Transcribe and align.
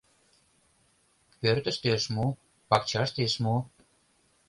Пӧртыштӧ 1.39 1.89
ыш 1.97 2.03
му, 2.15 2.25
пакчаште 2.69 3.21
ыш 3.27 3.33
му. 3.43 3.55